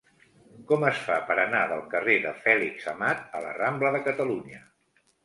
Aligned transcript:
Com 0.69 0.85
es 0.91 1.01
fa 1.09 1.17
per 1.27 1.35
anar 1.43 1.59
del 1.71 1.83
carrer 1.91 2.15
de 2.23 2.31
Fèlix 2.45 2.87
Amat 2.95 3.37
a 3.41 3.43
la 3.45 3.53
rambla 3.59 3.93
de 3.97 4.03
Catalunya? 4.09 4.65